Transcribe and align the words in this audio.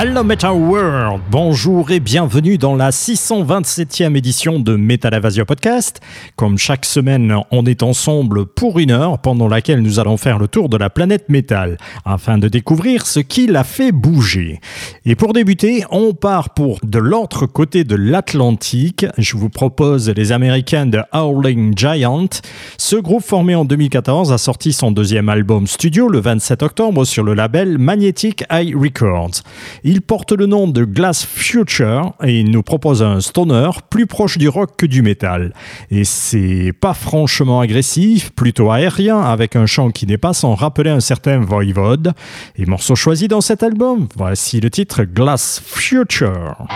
Hello 0.00 0.22
Metal 0.22 0.52
World, 0.52 1.22
bonjour 1.28 1.90
et 1.90 1.98
bienvenue 1.98 2.56
dans 2.56 2.76
la 2.76 2.90
627e 2.90 4.16
édition 4.16 4.60
de 4.60 4.76
Metal 4.76 5.12
Invasion 5.12 5.44
Podcast. 5.44 6.00
Comme 6.36 6.56
chaque 6.56 6.84
semaine, 6.84 7.34
on 7.50 7.66
est 7.66 7.82
ensemble 7.82 8.46
pour 8.46 8.78
une 8.78 8.92
heure 8.92 9.18
pendant 9.18 9.48
laquelle 9.48 9.82
nous 9.82 9.98
allons 9.98 10.16
faire 10.16 10.38
le 10.38 10.46
tour 10.46 10.68
de 10.68 10.76
la 10.76 10.88
planète 10.88 11.28
métal 11.28 11.78
afin 12.04 12.38
de 12.38 12.46
découvrir 12.46 13.06
ce 13.06 13.18
qui 13.18 13.48
l'a 13.48 13.64
fait 13.64 13.90
bouger. 13.90 14.60
Et 15.04 15.16
pour 15.16 15.32
débuter, 15.32 15.82
on 15.90 16.14
part 16.14 16.50
pour 16.50 16.78
de 16.84 17.00
l'autre 17.00 17.46
côté 17.46 17.82
de 17.82 17.96
l'Atlantique. 17.96 19.04
Je 19.18 19.36
vous 19.36 19.50
propose 19.50 20.10
les 20.10 20.30
Américains 20.30 20.86
de 20.86 21.00
Howling 21.10 21.76
Giant. 21.76 22.28
Ce 22.76 22.94
groupe 22.94 23.24
formé 23.24 23.56
en 23.56 23.64
2014 23.64 24.32
a 24.32 24.38
sorti 24.38 24.72
son 24.72 24.92
deuxième 24.92 25.28
album 25.28 25.66
studio 25.66 26.06
le 26.06 26.20
27 26.20 26.62
octobre 26.62 27.04
sur 27.04 27.24
le 27.24 27.34
label 27.34 27.78
Magnetic 27.78 28.44
Eye 28.48 28.74
Records. 28.76 29.42
Il 29.90 30.02
porte 30.02 30.32
le 30.32 30.44
nom 30.44 30.68
de 30.68 30.84
Glass 30.84 31.24
Future 31.24 32.12
et 32.22 32.40
il 32.40 32.50
nous 32.50 32.62
propose 32.62 33.02
un 33.02 33.22
stoner 33.22 33.70
plus 33.88 34.06
proche 34.06 34.36
du 34.36 34.46
rock 34.46 34.72
que 34.76 34.84
du 34.84 35.00
métal. 35.00 35.54
Et 35.90 36.04
c'est 36.04 36.74
pas 36.78 36.92
franchement 36.92 37.60
agressif, 37.60 38.30
plutôt 38.32 38.70
aérien, 38.70 39.18
avec 39.18 39.56
un 39.56 39.64
chant 39.64 39.88
qui 39.88 40.06
n'est 40.06 40.18
pas 40.18 40.34
sans 40.34 40.54
rappeler 40.54 40.90
un 40.90 41.00
certain 41.00 41.38
Voivode. 41.38 42.12
Et 42.56 42.66
morceau 42.66 42.96
choisi 42.96 43.28
dans 43.28 43.40
cet 43.40 43.62
album, 43.62 44.08
voici 44.14 44.60
le 44.60 44.68
titre 44.68 45.04
Glass 45.04 45.62
Future. 45.64 46.68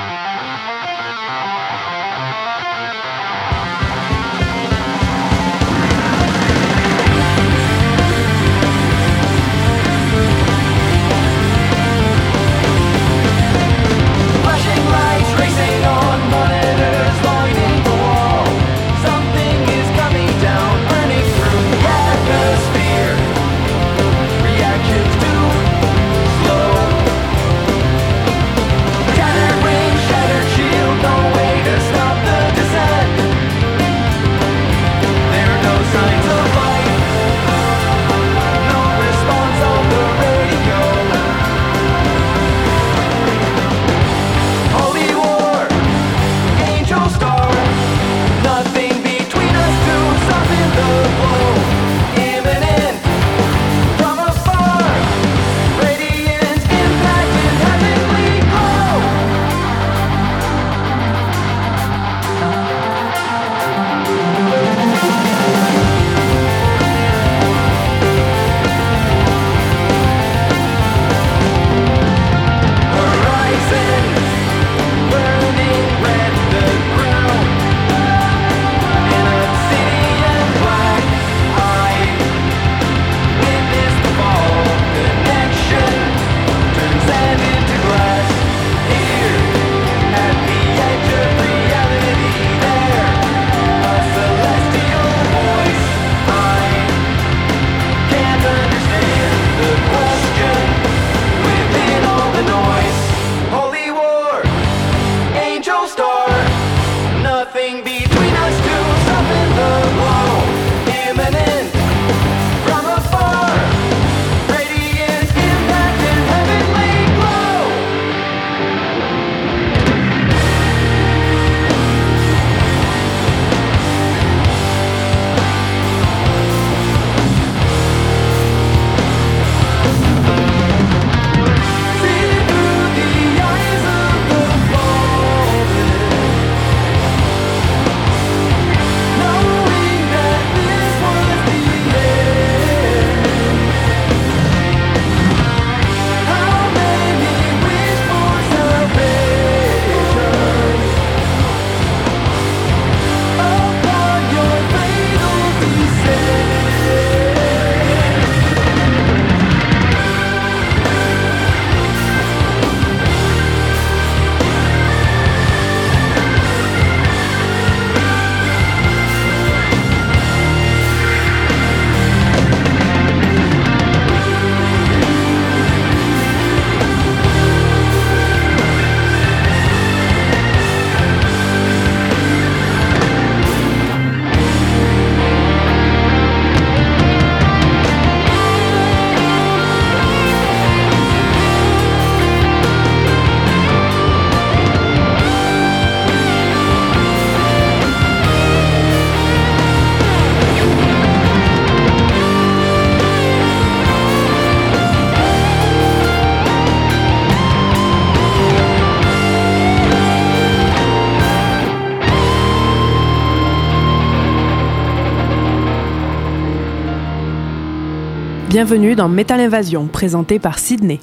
Bienvenue 218.53 218.95
dans 218.95 219.09
Metal 219.09 219.41
Invasion, 219.41 219.87
présenté 219.87 220.39
par 220.39 220.59
Sydney. 220.59 221.01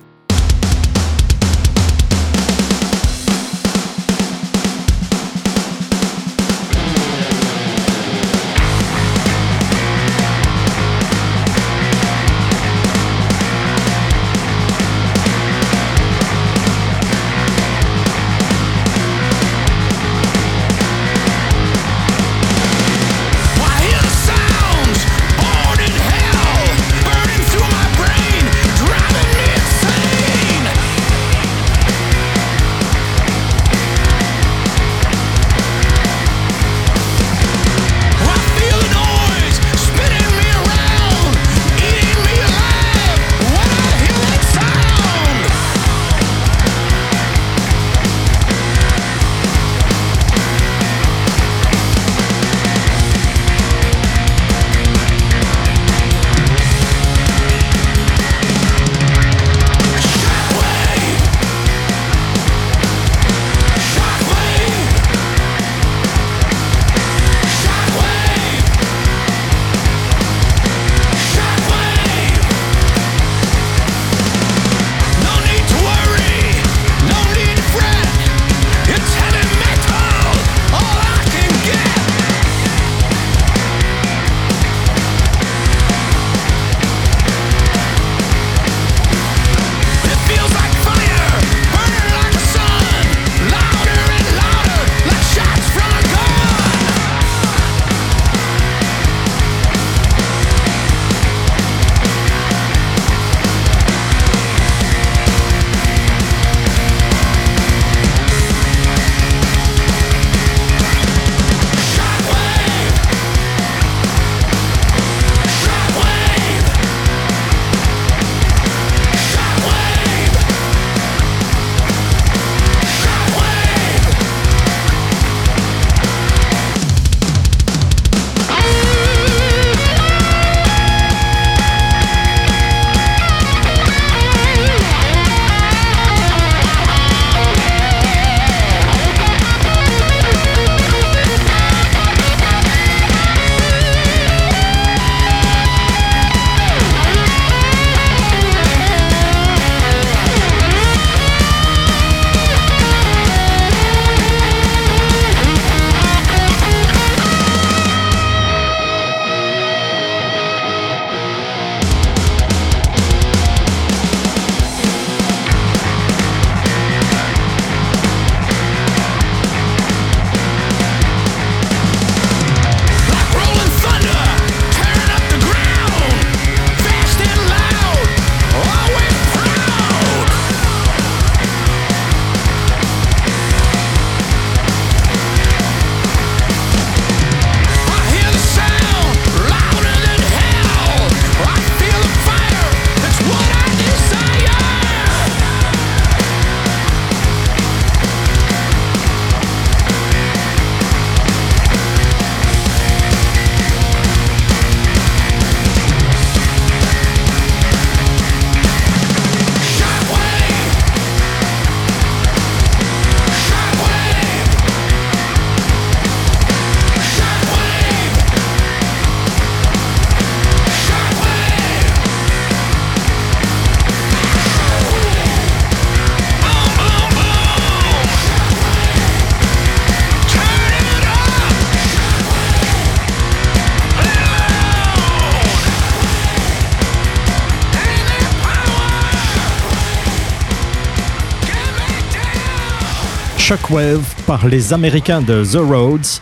Par 244.26 244.48
les 244.48 244.74
Américains 244.74 245.22
de 245.22 245.44
The 245.46 245.58
Roads, 245.58 246.22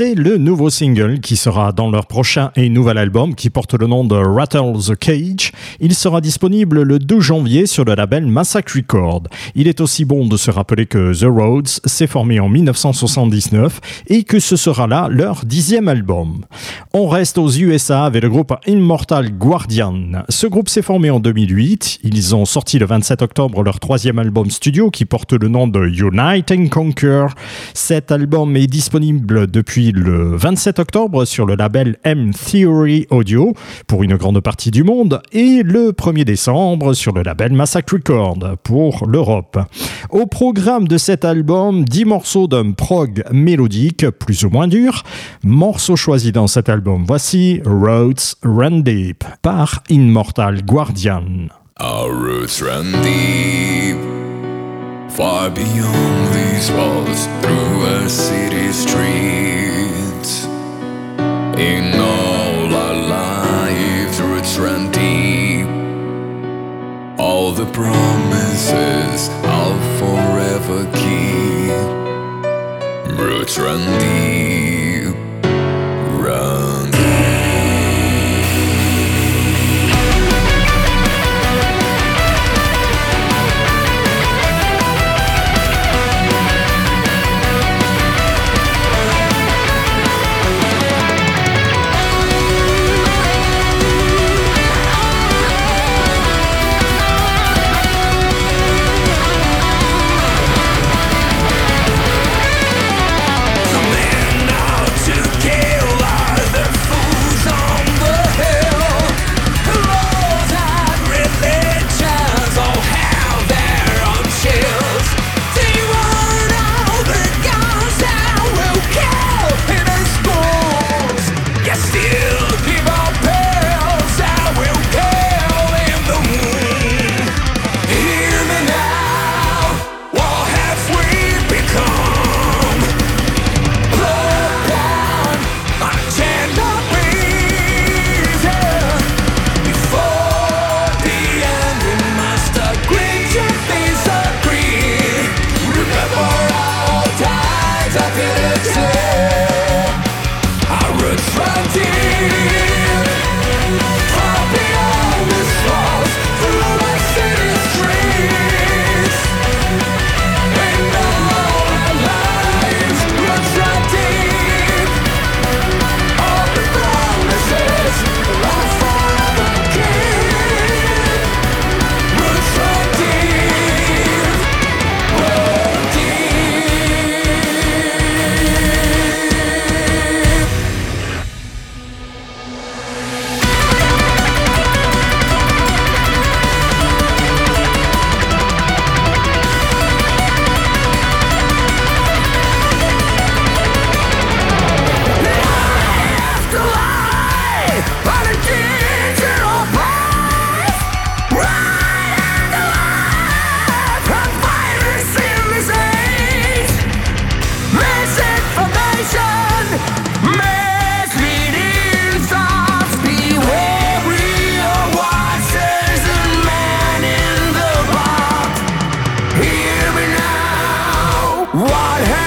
c'est 0.00 0.14
le 0.14 0.38
nouveau 0.38 0.70
single 0.70 1.20
qui 1.20 1.36
sera 1.36 1.72
dans 1.72 1.90
leur 1.90 2.06
prochain 2.06 2.52
et 2.56 2.70
nouvel 2.70 2.96
album 2.96 3.34
qui 3.34 3.50
porte 3.50 3.74
le 3.74 3.86
nom 3.86 4.02
de 4.02 4.14
Rattle 4.14 4.78
the 4.82 4.96
Cage. 4.98 5.52
Il 5.78 5.94
sera 5.94 6.22
disponible 6.22 6.84
le 6.84 6.98
2 6.98 7.20
janvier 7.20 7.66
sur 7.66 7.84
le 7.84 7.94
label 7.94 8.24
Massacre 8.24 8.76
Record. 8.76 9.24
Il 9.54 9.68
est 9.68 9.82
aussi 9.82 10.06
bon 10.06 10.26
de 10.26 10.38
se 10.38 10.50
rappeler 10.50 10.86
que 10.86 11.12
The 11.12 11.26
Roads 11.26 11.82
s'est 11.84 12.06
formé 12.06 12.40
en 12.40 12.48
1979 12.48 13.80
et 14.06 14.22
que 14.22 14.38
ce 14.38 14.56
sera 14.56 14.86
là 14.86 15.08
leur 15.10 15.44
dixième 15.44 15.86
album. 15.86 16.46
On 16.94 17.06
reste 17.06 17.36
aux 17.36 17.50
USA 17.50 18.06
avec 18.06 18.22
le 18.22 18.30
groupe 18.30 18.54
Immortal 18.66 19.30
Guardian. 19.32 20.24
Ce 20.30 20.46
groupe 20.46 20.70
s'est 20.70 20.80
formé 20.80 21.10
en 21.10 21.20
2008. 21.20 21.98
Ils 22.04 22.34
ont 22.34 22.46
sorti 22.46 22.78
le 22.78 22.86
27 22.86 23.20
octobre 23.20 23.62
leur 23.62 23.78
troisième 23.78 24.18
album 24.18 24.50
studio 24.50 24.90
qui 24.90 25.04
porte 25.04 25.34
le 25.34 25.48
nom 25.48 25.68
de 25.68 25.86
Uniting 25.86 26.68
and 26.68 26.68
Conquer. 26.70 27.26
Cet 27.74 28.10
album 28.10 28.56
est 28.56 28.66
disponible 28.66 29.46
depuis 29.46 29.89
le 29.92 30.36
27 30.36 30.78
octobre 30.78 31.24
sur 31.24 31.46
le 31.46 31.54
label 31.54 31.96
M 32.04 32.32
Theory 32.32 33.06
Audio 33.10 33.54
pour 33.86 34.02
une 34.02 34.16
grande 34.16 34.40
partie 34.40 34.70
du 34.70 34.84
monde 34.84 35.20
et 35.32 35.62
le 35.62 35.92
1er 35.92 36.24
décembre 36.24 36.94
sur 36.94 37.12
le 37.12 37.22
label 37.22 37.52
Massacre 37.52 37.94
Record 37.94 38.56
pour 38.62 39.06
l'Europe. 39.06 39.58
Au 40.10 40.26
programme 40.26 40.88
de 40.88 40.98
cet 40.98 41.24
album, 41.24 41.84
10 41.84 42.04
morceaux 42.04 42.46
d'un 42.46 42.72
prog 42.72 43.24
mélodique 43.32 44.08
plus 44.10 44.44
ou 44.44 44.50
moins 44.50 44.68
dur. 44.68 45.02
Morceaux 45.44 45.96
choisis 45.96 46.32
dans 46.32 46.46
cet 46.46 46.68
album, 46.68 47.04
voici 47.06 47.60
Roads 47.64 48.36
Run 48.42 48.80
Deep 48.80 49.24
par 49.42 49.82
Immortal 49.88 50.62
Guardian. 50.64 51.48
Our 51.80 52.12
roots 52.12 52.60
run 52.60 52.92
deep, 53.02 54.19
far 55.10 55.50
beyond 55.50 56.34
these 56.34 56.70
walls, 56.70 57.26
through 57.42 57.82
our 57.94 58.08
city 58.08 58.72
streets. 58.72 60.44
In 61.58 61.94
all 61.94 62.74
our 62.74 62.94
lives, 62.94 64.20
roots 64.20 64.56
run 64.58 64.90
deep. 64.92 65.66
All 67.18 67.52
the 67.52 67.66
promises 67.72 69.28
I'll 69.44 69.80
forever 69.98 70.84
keep. 71.02 71.72
Roots 73.18 73.58
run 73.58 73.80
deep, 73.98 74.59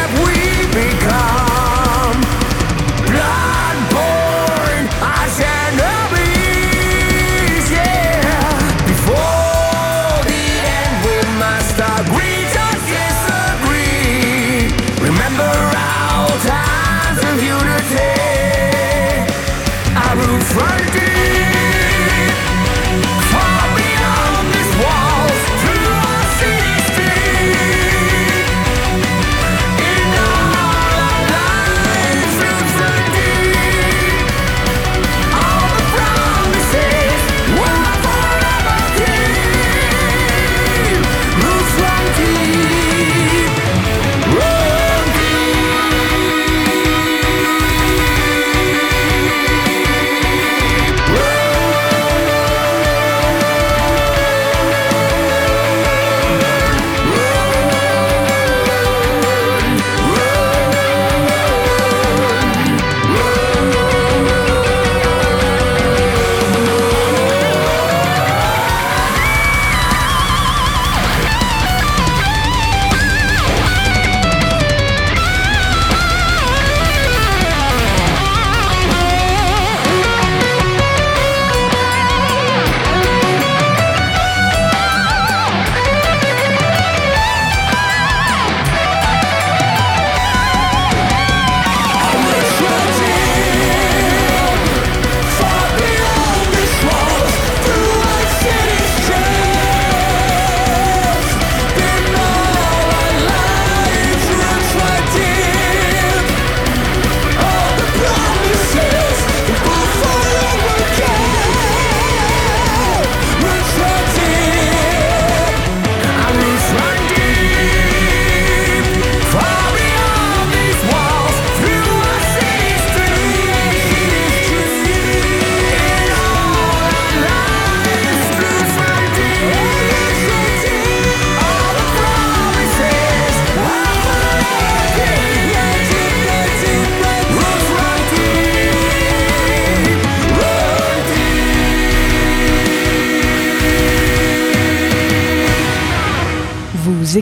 have 0.05 0.19
we 0.19 0.67
become? 0.73 1.42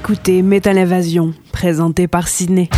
Écoutez 0.01 0.41
Metal 0.41 0.79
Invasion, 0.79 1.31
présenté 1.51 2.08
par 2.08 2.27
Sydney. 2.27 2.70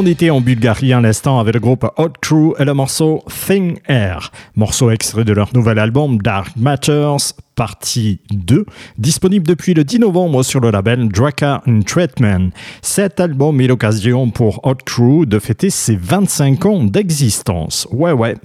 On 0.00 0.06
était 0.06 0.30
en 0.30 0.40
Bulgarie 0.40 0.94
à 0.94 1.00
l'instant 1.02 1.40
avec 1.40 1.52
le 1.52 1.60
groupe 1.60 1.86
Hot 1.98 2.12
Crew 2.22 2.54
et 2.58 2.64
le 2.64 2.72
morceau 2.72 3.22
Thing 3.28 3.76
Air, 3.86 4.32
morceau 4.56 4.90
extrait 4.90 5.24
de 5.24 5.34
leur 5.34 5.54
nouvel 5.54 5.78
album 5.78 6.16
Dark 6.22 6.56
Matters, 6.56 7.34
partie 7.60 8.20
2, 8.30 8.64
disponible 8.96 9.46
depuis 9.46 9.74
le 9.74 9.84
10 9.84 9.98
novembre 9.98 10.42
sur 10.42 10.60
le 10.60 10.70
label 10.70 11.08
Draka 11.08 11.62
Treatment. 11.86 12.48
Cet 12.80 13.20
album 13.20 13.60
est 13.60 13.66
l'occasion 13.66 14.30
pour 14.30 14.66
Hot 14.66 14.76
Crew 14.86 15.26
de 15.26 15.38
fêter 15.38 15.68
ses 15.68 15.94
25 15.94 16.64
ans 16.64 16.84
d'existence. 16.84 17.86
Ouais, 17.92 18.12
ouais. 18.12 18.36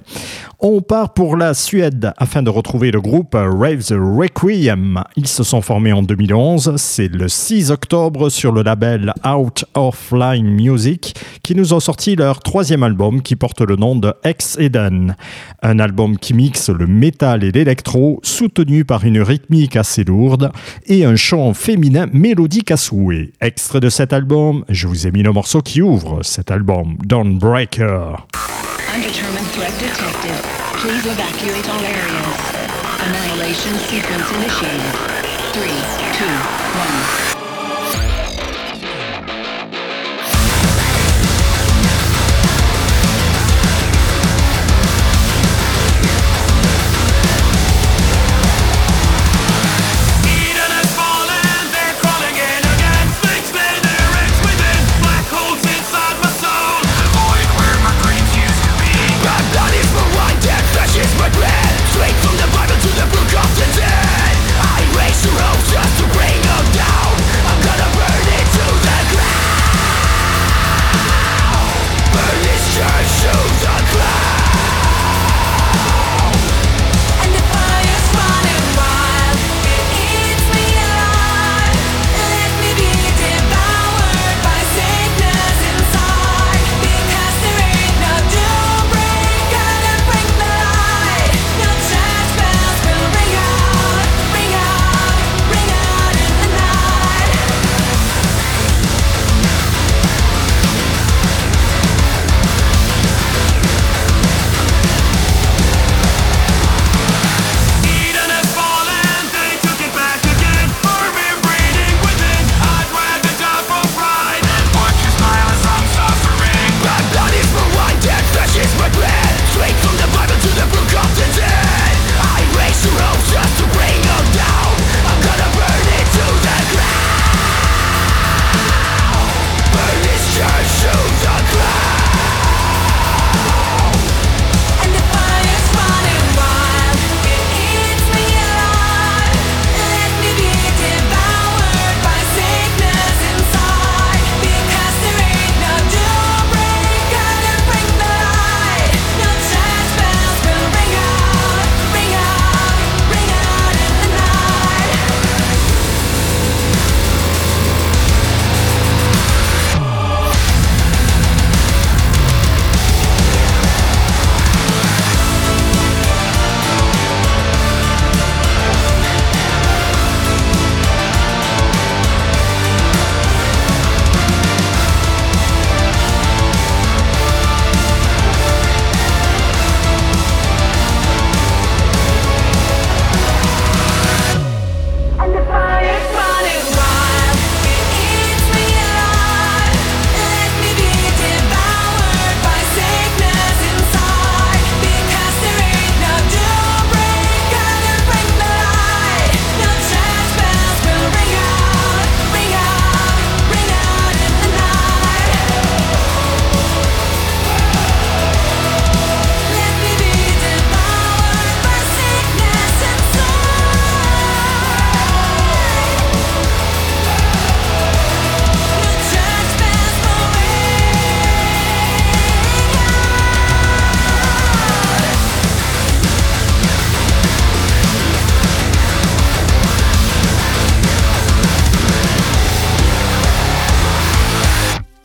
On 0.60 0.82
part 0.82 1.14
pour 1.14 1.36
la 1.36 1.54
Suède 1.54 2.12
afin 2.18 2.42
de 2.42 2.50
retrouver 2.50 2.90
le 2.90 3.00
groupe 3.00 3.34
Raves 3.34 3.92
Requiem. 3.92 5.02
Ils 5.16 5.28
se 5.28 5.44
sont 5.44 5.62
formés 5.62 5.92
en 5.92 6.02
2011. 6.02 6.74
C'est 6.76 7.08
le 7.08 7.28
6 7.28 7.70
octobre 7.70 8.28
sur 8.30 8.52
le 8.52 8.62
label 8.62 9.14
Out 9.26 9.64
of 9.74 10.12
Line 10.12 10.50
Music 10.50 11.14
qui 11.42 11.54
nous 11.54 11.72
ont 11.72 11.80
sorti 11.80 12.16
leur 12.16 12.40
troisième 12.40 12.82
album 12.82 13.22
qui 13.22 13.36
porte 13.36 13.60
le 13.62 13.76
nom 13.76 13.96
de 13.96 14.12
Ex 14.24 14.58
Eden. 14.58 15.16
Un 15.62 15.78
album 15.78 16.18
qui 16.18 16.34
mixe 16.34 16.68
le 16.68 16.86
métal 16.86 17.44
et 17.44 17.52
l'électro 17.52 18.20
soutenu 18.22 18.84
par 18.84 19.05
une 19.06 19.20
rythmique 19.20 19.76
assez 19.76 20.04
lourde 20.04 20.52
et 20.86 21.04
un 21.04 21.16
chant 21.16 21.54
féminin 21.54 22.06
mélodique 22.12 22.70
à 22.70 22.76
souhait. 22.76 23.32
Extrait 23.40 23.80
de 23.80 23.88
cet 23.88 24.12
album, 24.12 24.64
je 24.68 24.86
vous 24.86 25.06
ai 25.06 25.10
mis 25.10 25.22
le 25.22 25.32
morceau 25.32 25.62
qui 25.62 25.80
ouvre 25.82 26.22
cet 26.22 26.50
album, 26.50 26.98
Don't 27.04 27.38
Breaker. 27.38 28.16
Annihilation 33.06 33.78
sequence 33.78 34.32
initiated. 34.32 34.94
3, 35.52 35.62
2, 35.62 36.24
1. 37.32 37.35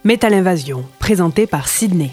Metal 0.04 0.34
Invasion, 0.34 0.84
présenté 0.98 1.46
par 1.46 1.68
Sydney. 1.68 2.10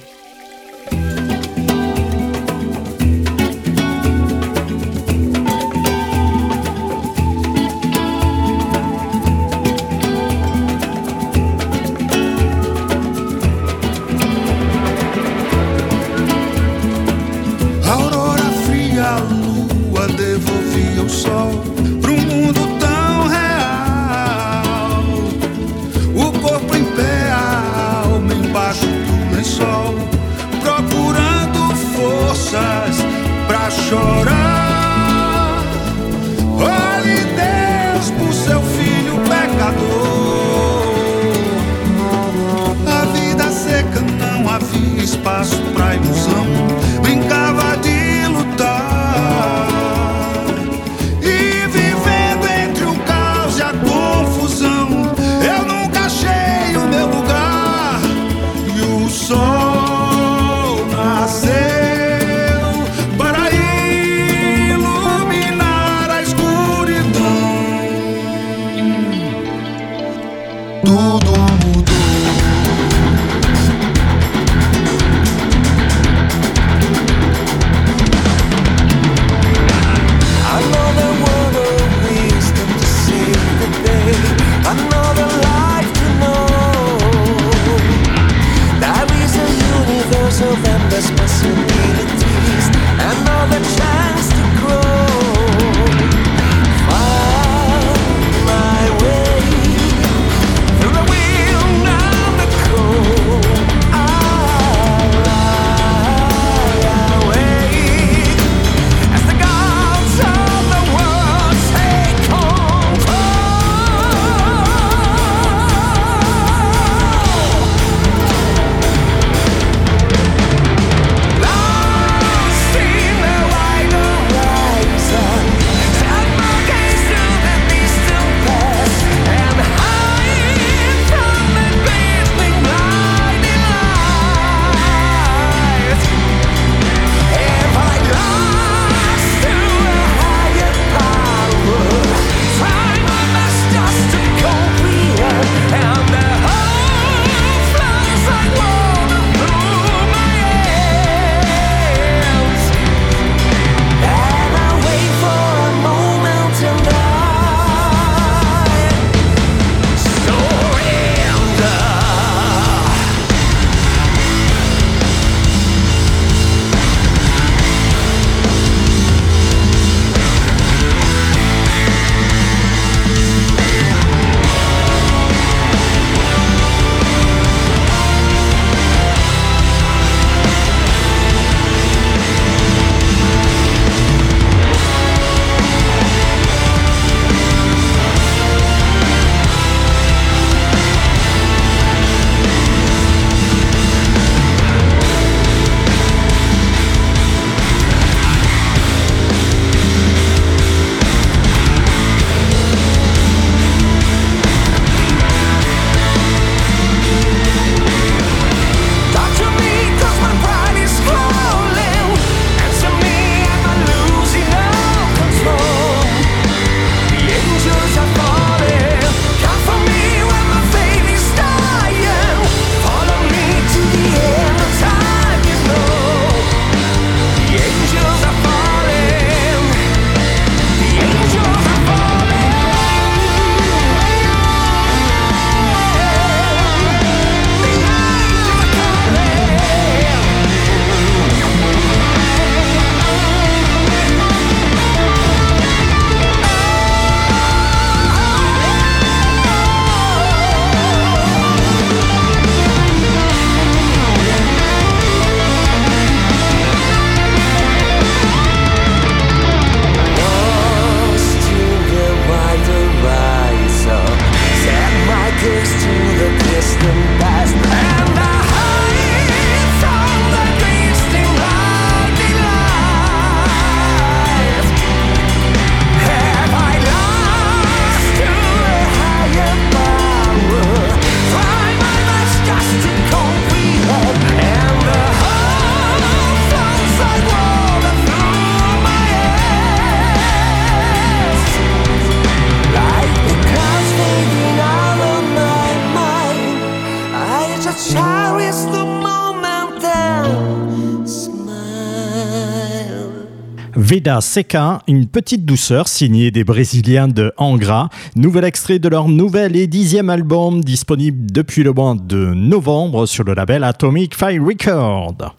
Veda 304.09 304.23
Seca, 304.23 304.81
une 304.89 305.07
petite 305.07 305.45
douceur 305.45 305.87
signée 305.87 306.31
des 306.31 306.43
Brésiliens 306.43 307.09
de 307.09 307.31
Angra, 307.37 307.91
nouvel 308.17 308.45
extrait 308.45 308.79
de 308.79 308.89
leur 308.89 309.07
nouvel 309.07 309.55
et 309.55 309.67
dixième 309.67 310.09
album 310.09 310.65
disponible 310.65 311.31
depuis 311.31 311.63
le 311.63 311.75
mois 311.75 311.95
de 311.95 312.33
novembre 312.33 313.05
sur 313.05 313.25
le 313.25 313.35
label 313.35 313.65
Atomic 313.65 314.17
Fire 314.17 314.43
Record. 314.43 315.37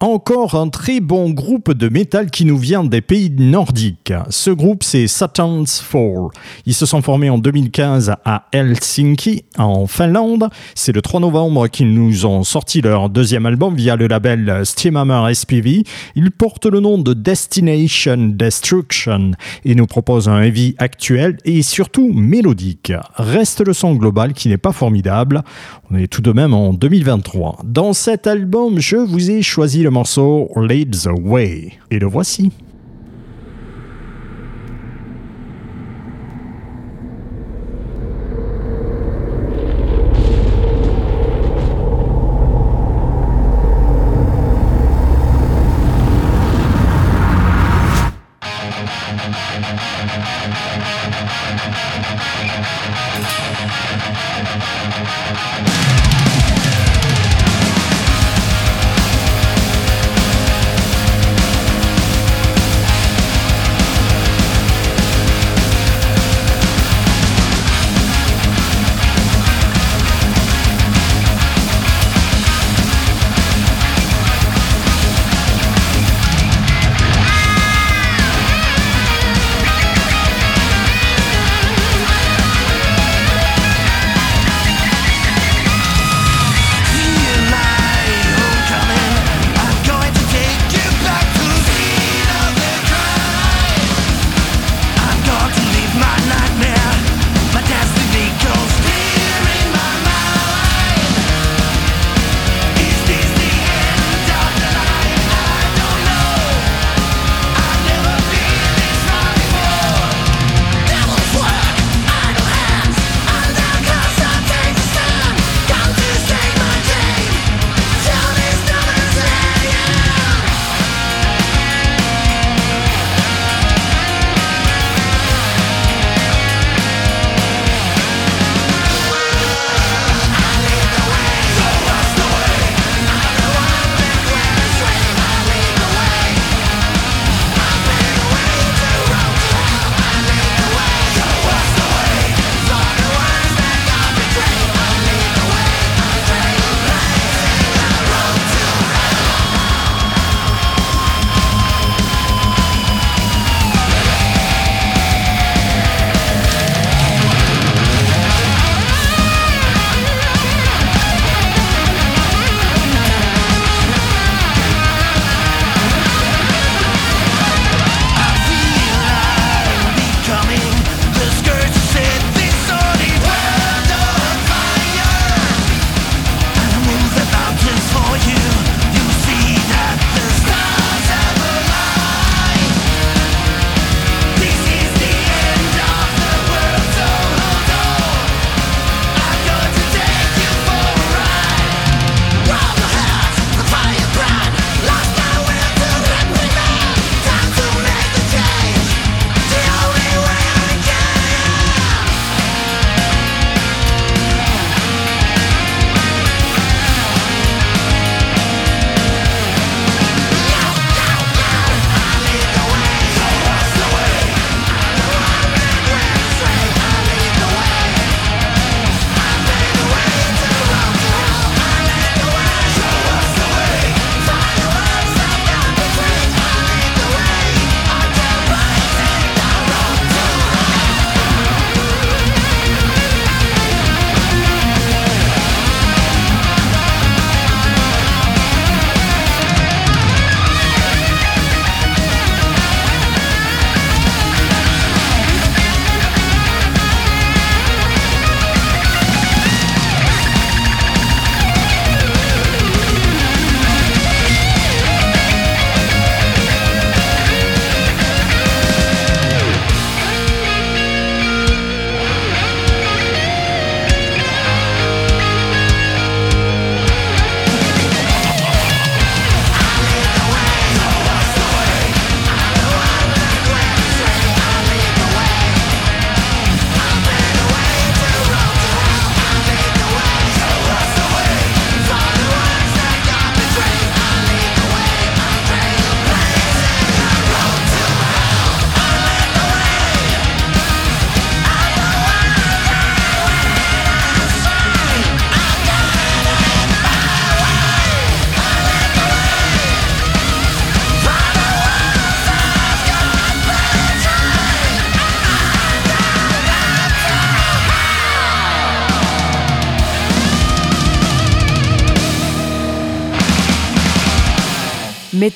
Encore 0.00 0.54
un 0.54 0.70
très 0.70 0.98
bon 0.98 1.30
groupe 1.30 1.72
de 1.72 1.88
métal 1.88 2.30
qui 2.30 2.46
nous 2.46 2.56
vient 2.56 2.82
des 2.82 3.02
pays 3.02 3.30
nordiques. 3.30 4.14
Ce 4.30 4.50
groupe, 4.50 4.82
c'est 4.82 5.06
Satan's 5.06 5.80
Fall. 5.80 6.30
Ils 6.64 6.74
se 6.74 6.86
sont 6.86 7.02
formés 7.02 7.28
en 7.28 7.36
2015 7.38 8.14
à 8.24 8.46
Helsinki, 8.52 9.44
en 9.58 9.86
Finlande. 9.86 10.48
C'est 10.74 10.92
le 10.92 11.02
3 11.02 11.20
novembre 11.20 11.68
qu'ils 11.68 11.92
nous 11.92 12.24
ont 12.24 12.44
sorti 12.44 12.80
leur 12.80 13.10
deuxième 13.10 13.44
album 13.44 13.76
via 13.76 13.94
le 13.94 14.06
label 14.06 14.62
Steamhammer 14.64 15.34
SPV. 15.34 15.84
Ils 16.16 16.30
portent 16.30 16.66
le 16.66 16.80
nom 16.80 16.96
de 16.96 17.12
Destination 17.12 17.99
Destruction 18.08 19.32
et 19.64 19.74
nous 19.74 19.86
proposent 19.86 20.28
un 20.28 20.42
heavy 20.42 20.74
actuel 20.78 21.36
et 21.44 21.62
surtout 21.62 22.12
mélodique. 22.12 22.92
Reste 23.14 23.66
le 23.66 23.72
son 23.72 23.94
global 23.94 24.32
qui 24.32 24.48
n'est 24.48 24.58
pas 24.58 24.72
formidable. 24.72 25.42
On 25.90 25.96
est 25.96 26.06
tout 26.06 26.22
de 26.22 26.32
même 26.32 26.54
en 26.54 26.72
2023. 26.72 27.60
Dans 27.64 27.92
cet 27.92 28.26
album, 28.26 28.78
je 28.78 28.96
vous 28.96 29.30
ai 29.30 29.42
choisi 29.42 29.82
le 29.82 29.90
morceau 29.90 30.50
Lead 30.56 30.96
the 30.96 31.10
Way. 31.12 31.72
Et 31.90 31.98
le 31.98 32.06
voici. 32.06 32.50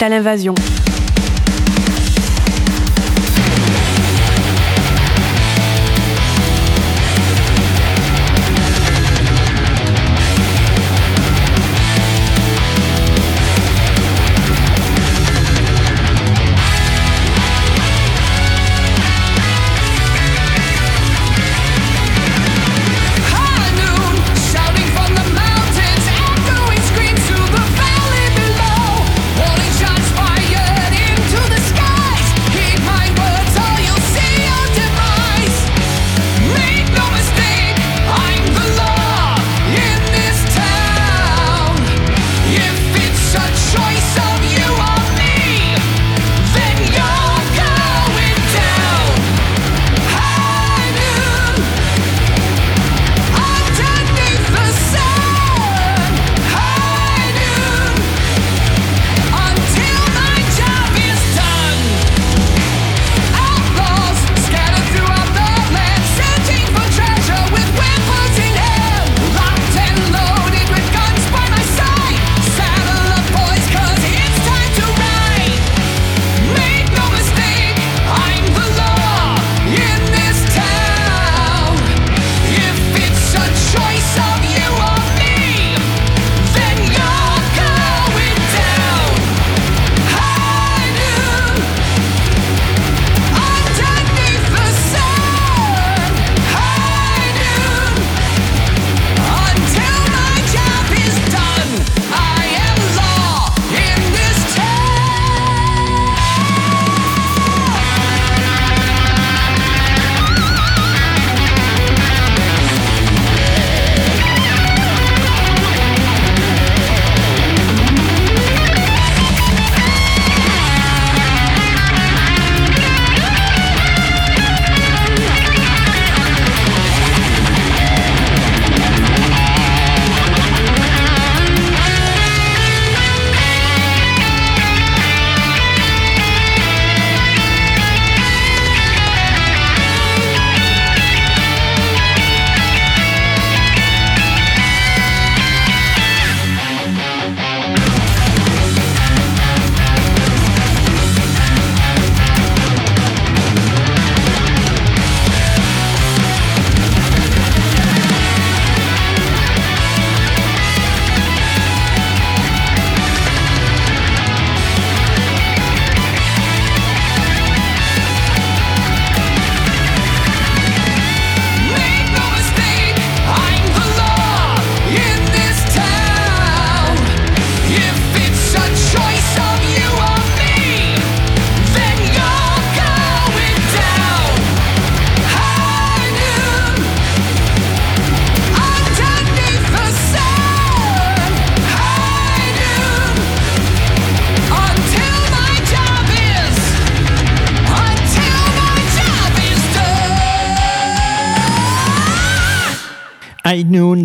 Metal 0.05 0.19
Invasion. 0.19 0.74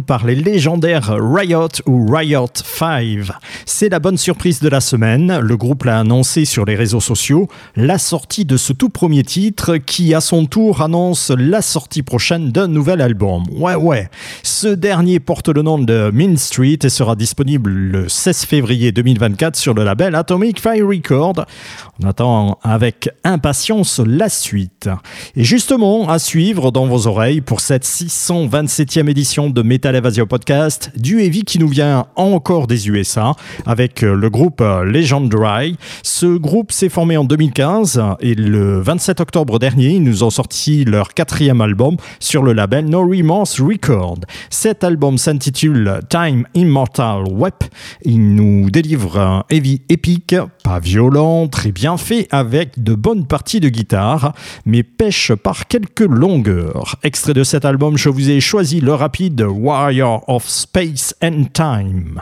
Par 0.10 0.26
les 0.26 0.34
légendaires 0.34 1.16
Riot 1.22 1.68
ou 1.86 2.12
Riot 2.12 2.50
5. 2.56 3.28
C'est 3.68 3.90
la 3.90 4.00
bonne 4.00 4.18
surprise 4.18 4.60
de 4.60 4.68
la 4.68 4.82
semaine. 4.82 5.38
Le 5.40 5.56
groupe 5.56 5.84
l'a 5.84 6.00
annoncé 6.00 6.46
sur 6.46 6.66
les 6.66 6.74
réseaux 6.74 7.00
sociaux, 7.00 7.48
la 7.76 8.00
sortie 8.00 8.44
de 8.44 8.58
ce 8.58 8.74
tout 8.74 8.90
premier 8.90 9.22
titre 9.22 9.78
qui 9.78 10.16
à 10.16 10.20
son 10.20 10.48
tour 10.48 10.82
annonce 10.82 11.32
la 11.38 11.62
sortie 11.62 12.02
prochaine 12.02 12.50
d'un 12.52 12.68
nouvel 12.68 13.02
album. 13.02 13.44
Ouais 13.52 13.76
ouais. 13.76 14.10
Ce 14.42 14.68
dernier 14.68 15.20
porte 15.20 15.48
le 15.48 15.62
nom 15.62 15.78
de 15.78 16.10
Mean 16.12 16.38
Street 16.38 16.80
et 16.82 16.90
sera 16.90 17.16
disponible 17.16 17.70
le 17.70 18.10
16 18.10 18.46
février 18.46 18.92
2024 18.92 19.56
sur 19.56 19.76
le 19.76 19.84
label 19.84 20.16
Atomic 20.16 20.60
Fire 20.60 20.88
Record. 20.88 21.46
On 22.02 22.08
attend 22.08 22.58
avec 22.64 23.12
impatience 23.24 24.02
la 24.04 24.30
suite. 24.30 24.90
Et 25.36 25.44
justement, 25.44 26.10
à 26.10 26.18
suivre 26.18 26.72
dans 26.72 26.88
vos 26.88 27.06
oreilles 27.06 27.42
pour 27.42 27.60
cette 27.60 27.86
627e 27.86 29.08
édition 29.08 29.52
de 29.52 29.62
Metal 29.62 29.99
Evasion 30.00 30.28
Podcast, 30.28 30.92
du 30.96 31.20
heavy 31.20 31.44
qui 31.44 31.60
nous 31.60 31.68
vient 31.68 32.06
encore 32.16 32.68
des 32.68 32.88
USA 32.88 33.34
avec 33.66 34.02
euh, 34.02 34.16
le 34.16 34.30
groupe 34.30 34.62
euh, 34.62 34.86
Legendary. 34.86 35.76
Ce 36.04 36.26
groupe 36.38 36.72
s'est 36.72 36.88
formé 36.88 37.18
en 37.18 37.26
2015 37.26 38.02
et 38.22 38.34
le 38.34 38.80
27 38.80 39.20
octobre 39.20 39.60
dernier, 39.60 39.90
ils 39.90 40.04
nous 40.04 40.24
ont 40.24 40.30
sorti 40.30 40.86
leur 40.86 41.14
quatrième 41.14 41.60
album 41.60 41.98
sur 42.22 42.44
le 42.44 42.54
label 42.54 42.86
No 42.86 43.02
Remorse 43.02 43.60
Record. 43.60 44.20
Cet 44.50 44.86
album 44.86 45.18
s'intitule 45.18 46.00
Time 46.10 46.46
Immortal 46.54 47.24
Web. 47.30 47.56
Il 48.04 48.36
nous 48.36 48.70
délivre 48.70 49.20
un 49.20 49.44
heavy 49.50 49.82
épique, 49.90 50.36
pas 50.64 50.80
violent, 50.80 51.50
très 51.50 51.74
bien 51.74 51.98
fait 51.98 52.30
avec 52.32 52.82
de 52.82 52.96
bonnes 52.96 53.28
parties 53.28 53.60
de 53.60 53.68
guitare, 53.68 54.34
mais 54.66 54.84
pêche 54.84 55.34
par 55.34 55.68
quelques 55.68 56.00
longueurs. 56.00 56.96
Extrait 57.04 57.34
de 57.34 57.44
cet 57.44 57.66
album, 57.66 57.98
je 57.98 58.08
vous 58.08 58.30
ai 58.30 58.40
choisi 58.40 58.80
le 58.80 58.94
rapide 58.94 59.42
Of 59.90 60.44
Space 60.44 61.14
and 61.22 61.54
Time. 61.54 62.22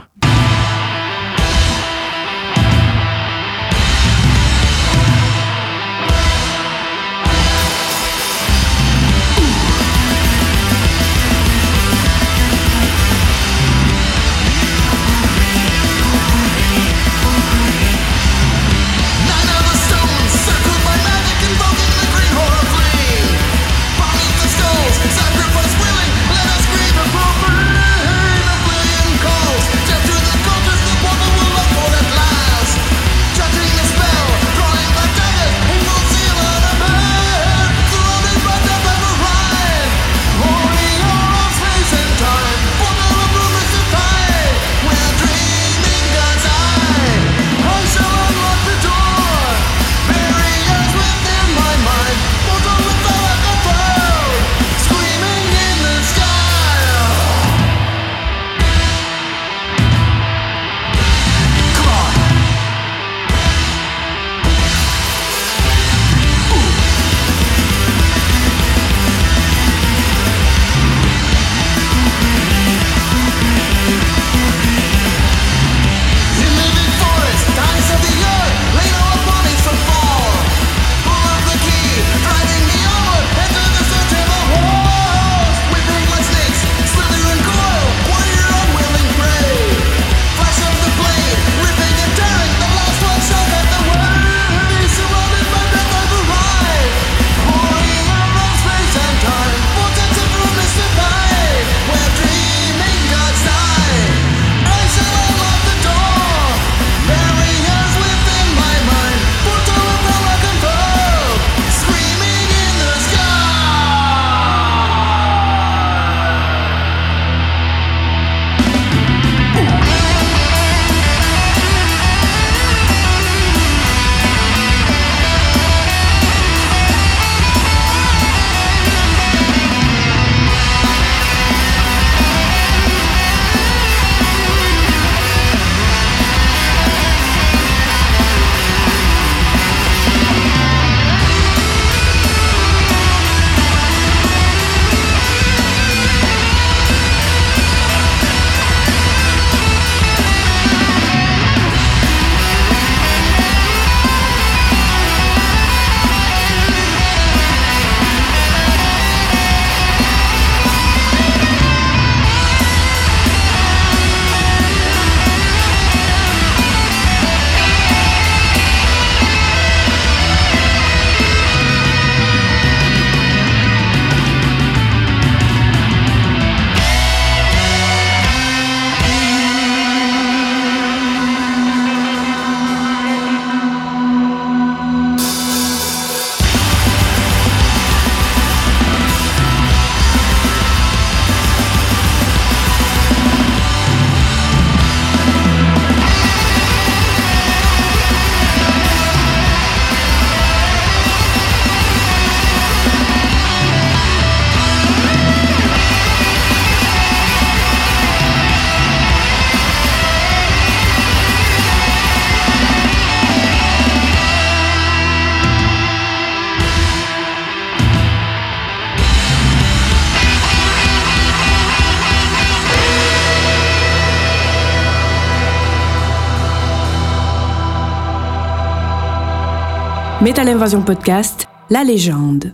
Metal 230.27 230.49
Invasion 230.49 230.81
Podcast, 230.81 231.47
la 231.69 231.85
légende. 231.85 232.51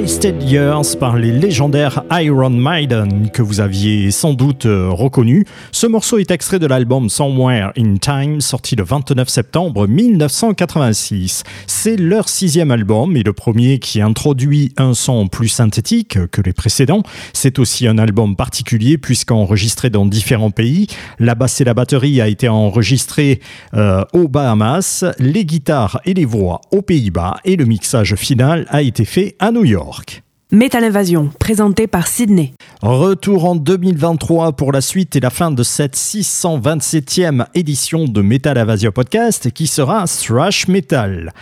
Wasted 0.00 0.42
Years 0.42 0.96
par 0.98 1.18
les 1.18 1.30
légendaires 1.30 2.04
Iron 2.10 2.48
Maiden 2.48 3.28
que 3.30 3.42
vous 3.42 3.60
aviez 3.60 4.10
sans 4.10 4.32
doute 4.32 4.64
euh, 4.64 4.88
reconnu. 4.88 5.44
Ce 5.80 5.86
morceau 5.86 6.18
est 6.18 6.30
extrait 6.30 6.58
de 6.58 6.66
l'album 6.66 7.08
Somewhere 7.08 7.72
in 7.74 7.96
Time 7.96 8.42
sorti 8.42 8.76
le 8.76 8.84
29 8.84 9.26
septembre 9.30 9.86
1986. 9.86 11.42
C'est 11.66 11.96
leur 11.96 12.28
sixième 12.28 12.70
album 12.70 13.16
et 13.16 13.22
le 13.22 13.32
premier 13.32 13.78
qui 13.78 14.02
introduit 14.02 14.74
un 14.76 14.92
son 14.92 15.26
plus 15.26 15.48
synthétique 15.48 16.18
que 16.26 16.42
les 16.42 16.52
précédents. 16.52 17.02
C'est 17.32 17.58
aussi 17.58 17.86
un 17.86 17.96
album 17.96 18.36
particulier 18.36 18.98
puisqu'enregistré 18.98 19.88
dans 19.88 20.04
différents 20.04 20.50
pays. 20.50 20.86
La 21.18 21.34
basse 21.34 21.62
et 21.62 21.64
la 21.64 21.72
batterie 21.72 22.20
a 22.20 22.28
été 22.28 22.46
enregistrée 22.46 23.40
euh, 23.72 24.04
aux 24.12 24.28
Bahamas, 24.28 25.06
les 25.18 25.46
guitares 25.46 26.02
et 26.04 26.12
les 26.12 26.26
voix 26.26 26.60
aux 26.72 26.82
Pays-Bas 26.82 27.38
et 27.46 27.56
le 27.56 27.64
mixage 27.64 28.16
final 28.16 28.66
a 28.68 28.82
été 28.82 29.06
fait 29.06 29.34
à 29.38 29.50
New 29.50 29.64
York. 29.64 30.22
Metal 30.52 30.82
Invasion, 30.82 31.30
présenté 31.38 31.86
par 31.86 32.08
Sydney. 32.08 32.54
Retour 32.82 33.44
en 33.44 33.54
2023 33.54 34.50
pour 34.52 34.72
la 34.72 34.80
suite 34.80 35.14
et 35.14 35.20
la 35.20 35.30
fin 35.30 35.52
de 35.52 35.62
cette 35.62 35.94
627e 35.94 37.46
édition 37.54 38.06
de 38.06 38.20
Metal 38.20 38.58
Avasia 38.58 38.90
Podcast 38.90 39.52
qui 39.52 39.68
sera 39.68 40.06
Thrash 40.06 40.66
Metal. 40.66 41.32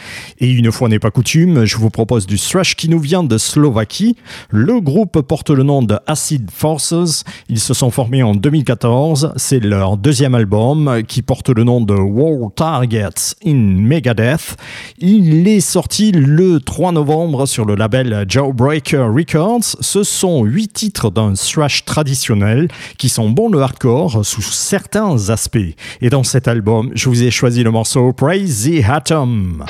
Et 0.40 0.50
une 0.50 0.70
fois 0.70 0.90
n'est 0.90 0.98
pas 0.98 1.11
coutume, 1.11 1.64
je 1.64 1.78
vous 1.78 1.88
propose 1.88 2.26
du 2.26 2.38
thrash 2.38 2.76
qui 2.76 2.90
nous 2.90 2.98
vient 2.98 3.22
de 3.22 3.38
Slovaquie. 3.38 4.16
Le 4.50 4.78
groupe 4.78 5.22
porte 5.22 5.48
le 5.48 5.62
nom 5.62 5.80
de 5.80 5.96
Acid 6.06 6.50
Forces. 6.50 7.24
Ils 7.48 7.61
se 7.61 7.72
sont 7.72 7.90
formés 7.90 8.22
en 8.22 8.34
2014. 8.34 9.32
C'est 9.36 9.61
leur 9.61 9.96
deuxième 9.96 10.34
album 10.34 11.02
qui 11.09 11.22
porte 11.22 11.48
le 11.48 11.64
nom 11.64 11.80
de 11.80 11.94
War 11.94 12.50
Targets 12.54 13.36
in 13.46 13.54
Megadeth. 13.54 14.56
Il 14.98 15.48
est 15.48 15.61
sorti 15.61 16.12
le 16.12 16.61
3 16.61 16.92
novembre 16.92 17.46
sur 17.46 17.64
le 17.64 17.74
label 17.74 18.26
Jawbreaker 18.28 18.97
Records. 19.07 19.76
Ce 19.80 20.03
sont 20.03 20.44
huit 20.44 20.72
titres 20.72 21.11
d'un 21.11 21.34
thrash 21.34 21.84
traditionnel 21.84 22.68
qui 22.99 23.09
sont 23.09 23.30
bons 23.30 23.49
le 23.49 23.62
hardcore 23.62 24.24
sous 24.24 24.42
certains 24.42 25.30
aspects. 25.30 25.59
Et 26.01 26.11
dans 26.11 26.24
cet 26.24 26.49
album, 26.49 26.90
je 26.94 27.09
vous 27.09 27.22
ai 27.22 27.30
choisi 27.30 27.62
le 27.62 27.70
morceau 27.70 28.12
Praise 28.12 28.68
the 28.68 28.88
Atom. 28.88 29.64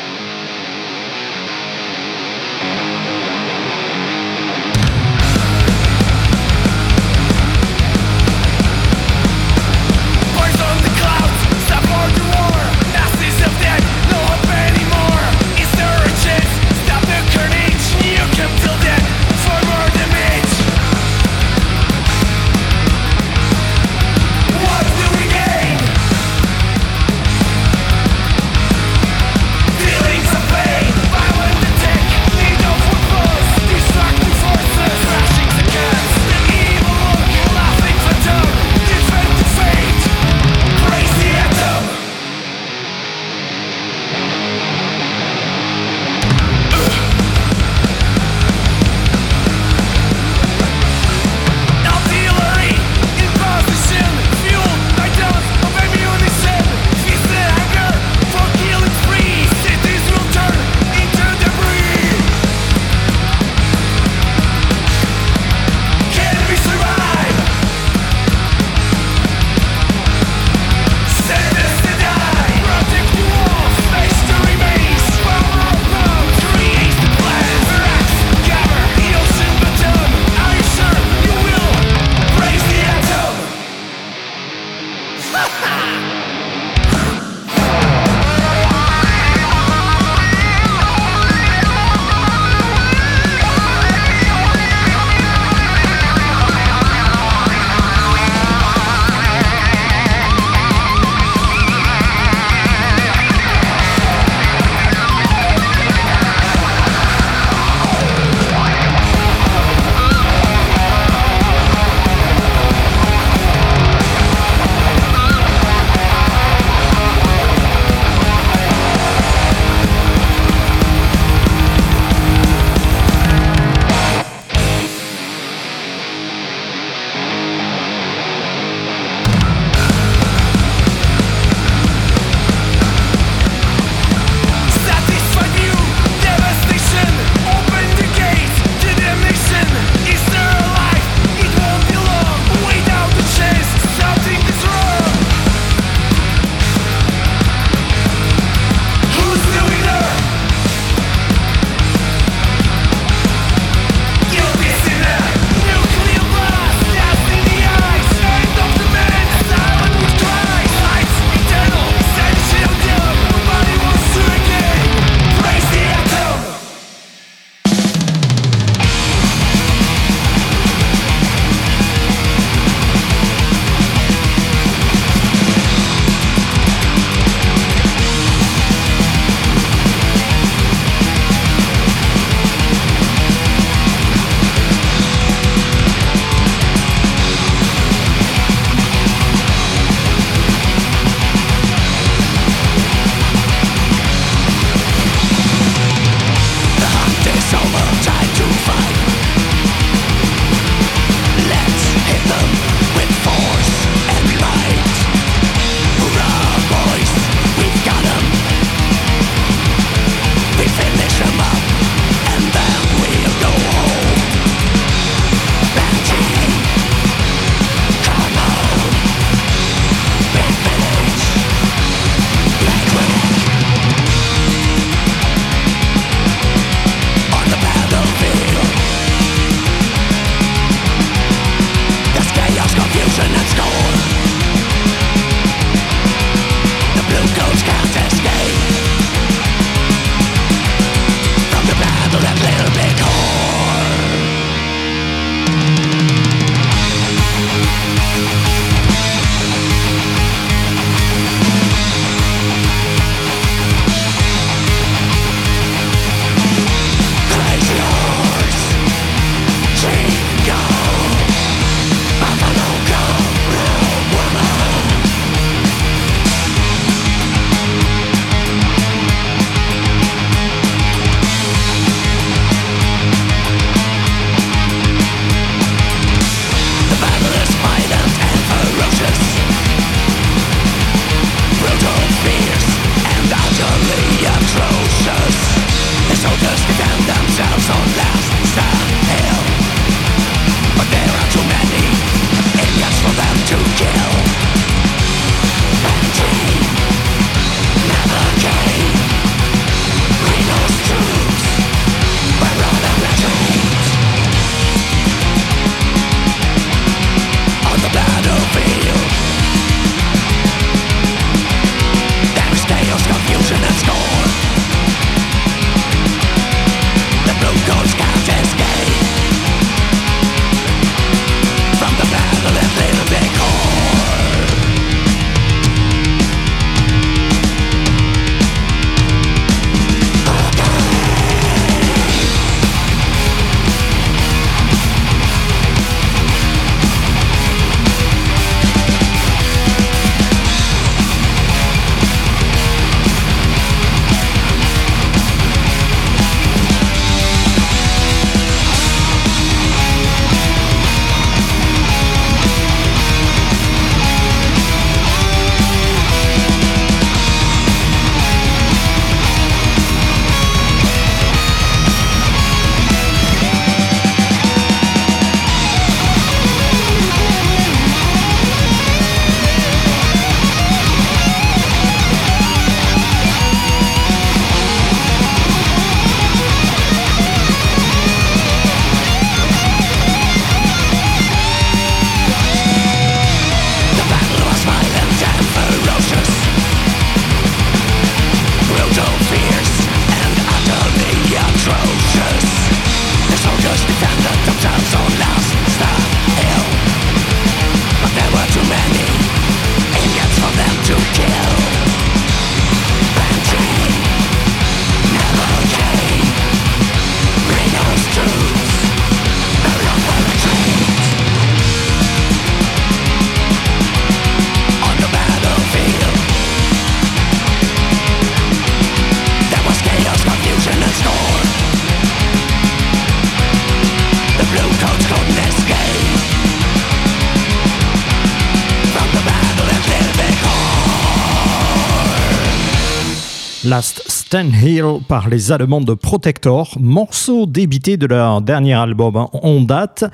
Last 434.31 434.45
Stand 434.45 434.63
Hill 434.63 435.01
par 435.07 435.29
les 435.29 435.53
Allemands 435.53 435.81
de 435.81 435.95
Protector, 435.95 436.77
morceau 436.81 437.47
débité 437.47 437.97
de 437.97 438.07
leur 438.07 438.43
dernier 438.43 438.75
album 438.75 439.17
en 439.33 439.61
date, 439.61 440.05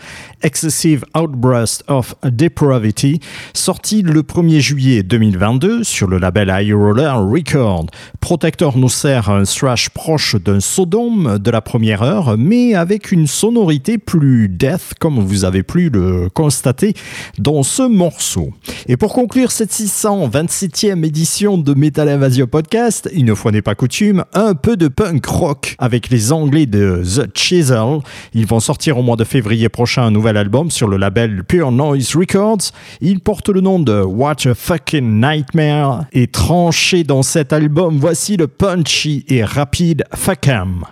Excessive 0.42 1.04
Outburst 1.18 1.84
of 1.88 2.14
Depravity, 2.22 3.20
sorti 3.54 4.02
le 4.02 4.22
1er 4.22 4.60
juillet 4.60 5.02
2022 5.02 5.82
sur 5.84 6.06
le 6.06 6.18
label 6.18 6.48
High 6.48 6.72
Roller 6.72 7.16
Record. 7.16 7.86
Protector 8.20 8.76
nous 8.78 8.88
sert 8.88 9.30
un 9.30 9.42
thrash 9.44 9.90
proche 9.90 10.36
d'un 10.36 10.60
Sodome 10.60 11.38
de 11.38 11.50
la 11.50 11.60
première 11.60 12.02
heure, 12.02 12.36
mais 12.38 12.74
avec 12.74 13.10
une 13.10 13.26
sonorité 13.26 13.98
plus 13.98 14.48
death, 14.48 14.94
comme 15.00 15.18
vous 15.18 15.44
avez 15.44 15.62
pu 15.62 15.88
le 15.88 16.28
constater 16.30 16.94
dans 17.38 17.62
ce 17.62 17.82
morceau. 17.82 18.50
Et 18.86 18.96
pour 18.96 19.12
conclure 19.12 19.50
cette 19.50 19.72
627e 19.72 21.04
édition 21.04 21.58
de 21.58 21.74
Metal 21.74 22.08
Invasion 22.08 22.46
Podcast, 22.46 23.10
une 23.12 23.34
fois 23.34 23.50
n'est 23.50 23.62
pas 23.62 23.74
coutume, 23.74 24.03
un 24.34 24.54
peu 24.54 24.76
de 24.76 24.88
punk 24.88 25.24
rock 25.26 25.76
avec 25.78 26.10
les 26.10 26.32
Anglais 26.32 26.66
de 26.66 27.02
The 27.02 27.36
Chisel. 27.36 28.00
Ils 28.34 28.46
vont 28.46 28.60
sortir 28.60 28.98
au 28.98 29.02
mois 29.02 29.16
de 29.16 29.24
février 29.24 29.68
prochain 29.68 30.04
un 30.04 30.10
nouvel 30.10 30.36
album 30.36 30.70
sur 30.70 30.88
le 30.88 30.96
label 30.96 31.44
Pure 31.44 31.72
Noise 31.72 32.14
Records. 32.16 32.72
Il 33.00 33.20
porte 33.20 33.48
le 33.48 33.60
nom 33.60 33.78
de 33.78 34.02
What 34.02 34.46
a 34.46 34.54
Fucking 34.54 35.20
Nightmare 35.20 36.04
et 36.12 36.26
tranché 36.26 37.04
dans 37.04 37.22
cet 37.22 37.52
album, 37.52 37.98
voici 37.98 38.36
le 38.36 38.48
punchy 38.48 39.24
et 39.28 39.44
rapide 39.44 40.04
Fuck'em. 40.14 40.84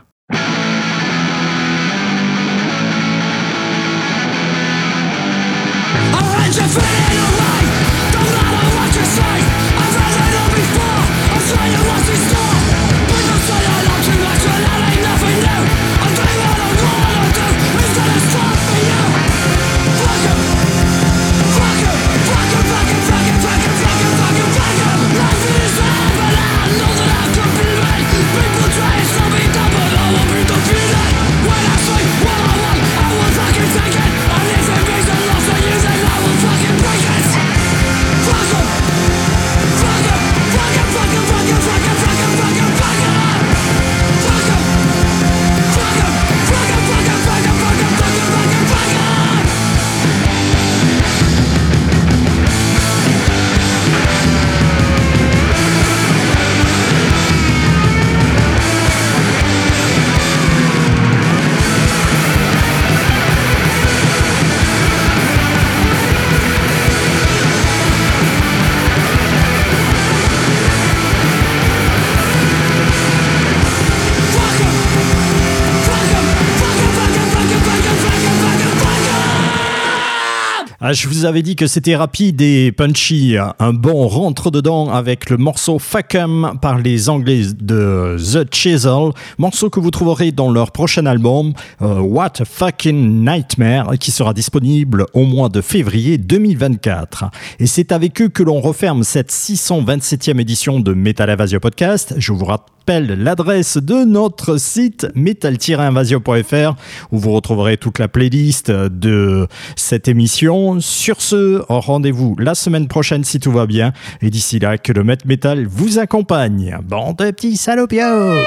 Ah, 80.93 80.95
je 80.95 81.09
vous 81.09 81.24
avais 81.24 81.40
dit 81.40 81.57
que 81.57 81.66
c'était 81.66 81.97
rapide 81.97 82.43
et 82.43 82.70
punchy. 82.70 83.36
Un 83.59 83.72
bon 83.72 84.07
rentre-dedans 84.09 84.90
avec 84.90 85.30
le 85.30 85.38
morceau 85.38 85.78
Fuck'em 85.78 86.59
par 86.61 86.76
les 86.76 87.09
Anglais 87.09 87.45
de 87.59 88.18
The 88.18 88.55
Chisel. 88.55 89.12
Morceau 89.38 89.70
que 89.70 89.80
vous 89.80 89.90
trouverez 89.90 90.32
dans 90.32 90.51
leur 90.51 90.70
prochain 90.70 91.07
album, 91.07 91.55
euh, 91.80 91.99
What 92.01 92.43
a 92.43 92.45
Fucking 92.45 93.24
Nightmare, 93.24 93.93
qui 93.99 94.11
sera 94.11 94.34
disponible 94.34 95.07
au 95.14 95.24
mois 95.24 95.49
de 95.49 95.62
février 95.62 96.18
2024. 96.18 97.30
Et 97.59 97.66
c'est 97.66 97.90
avec 97.90 98.20
eux 98.20 98.28
que 98.28 98.43
l'on 98.43 98.61
referme 98.61 99.03
cette 99.03 99.32
627e 99.32 100.38
édition 100.43 100.78
de 100.78 100.93
Metal 100.93 101.30
Invasion 101.30 101.59
Podcast. 101.59 102.16
Je 102.18 102.32
vous 102.32 102.45
l'adresse 102.88 103.76
de 103.76 104.04
notre 104.04 104.56
site 104.56 105.06
metal-invasion.fr 105.14 106.74
où 107.10 107.18
vous 107.18 107.32
retrouverez 107.32 107.76
toute 107.76 107.98
la 107.98 108.08
playlist 108.08 108.70
de 108.70 109.46
cette 109.76 110.08
émission. 110.08 110.80
Sur 110.80 111.20
ce, 111.20 111.62
rendez-vous 111.68 112.36
la 112.38 112.54
semaine 112.54 112.88
prochaine 112.88 113.24
si 113.24 113.40
tout 113.40 113.52
va 113.52 113.66
bien. 113.66 113.92
Et 114.20 114.30
d'ici 114.30 114.58
là, 114.58 114.78
que 114.78 114.92
le 114.92 115.04
Met 115.04 115.18
Metal 115.24 115.66
vous 115.66 115.98
accompagne. 115.98 116.78
Bande 116.82 117.16
de 117.18 117.30
petits 117.30 117.56
salopios 117.56 118.42